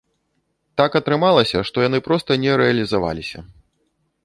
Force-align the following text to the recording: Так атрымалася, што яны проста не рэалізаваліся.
Так 0.79 0.91
атрымалася, 0.99 1.61
што 1.69 1.85
яны 1.87 1.99
проста 2.09 2.39
не 2.47 2.51
рэалізаваліся. 2.65 3.39